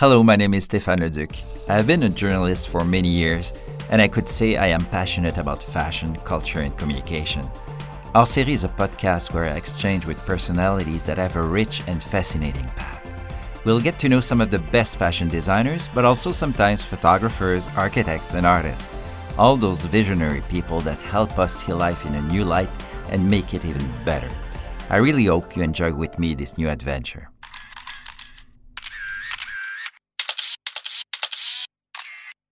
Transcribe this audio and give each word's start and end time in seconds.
Hello, 0.00 0.22
my 0.22 0.34
name 0.34 0.54
is 0.54 0.66
Stéphane 0.66 1.00
Le 1.00 1.10
Duc. 1.10 1.28
I 1.68 1.74
have 1.74 1.86
been 1.86 2.04
a 2.04 2.08
journalist 2.08 2.70
for 2.70 2.86
many 2.86 3.10
years, 3.10 3.52
and 3.90 4.00
I 4.00 4.08
could 4.08 4.30
say 4.30 4.56
I 4.56 4.68
am 4.68 4.80
passionate 4.86 5.36
about 5.36 5.62
fashion, 5.62 6.16
culture, 6.24 6.60
and 6.60 6.74
communication. 6.78 7.46
Our 8.14 8.24
series 8.24 8.60
is 8.60 8.64
a 8.64 8.70
podcast 8.70 9.34
where 9.34 9.44
I 9.44 9.58
exchange 9.58 10.06
with 10.06 10.16
personalities 10.24 11.04
that 11.04 11.18
have 11.18 11.36
a 11.36 11.42
rich 11.42 11.82
and 11.86 12.02
fascinating 12.02 12.64
path. 12.76 13.06
We'll 13.66 13.78
get 13.78 13.98
to 13.98 14.08
know 14.08 14.20
some 14.20 14.40
of 14.40 14.50
the 14.50 14.60
best 14.72 14.96
fashion 14.96 15.28
designers, 15.28 15.90
but 15.94 16.06
also 16.06 16.32
sometimes 16.32 16.80
photographers, 16.82 17.68
architects, 17.76 18.32
and 18.32 18.46
artists. 18.46 18.96
All 19.36 19.54
those 19.54 19.82
visionary 19.82 20.40
people 20.48 20.80
that 20.80 21.02
help 21.02 21.38
us 21.38 21.54
see 21.56 21.74
life 21.74 22.06
in 22.06 22.14
a 22.14 22.22
new 22.22 22.44
light 22.44 22.70
and 23.10 23.30
make 23.30 23.52
it 23.52 23.66
even 23.66 23.86
better. 24.06 24.30
I 24.88 24.96
really 24.96 25.26
hope 25.26 25.58
you 25.58 25.62
enjoy 25.62 25.92
with 25.92 26.18
me 26.18 26.32
this 26.32 26.56
new 26.56 26.70
adventure. 26.70 27.28